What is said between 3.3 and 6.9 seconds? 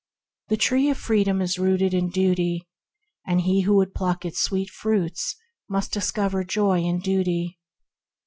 he who would pluck its sweet fruits must discover joy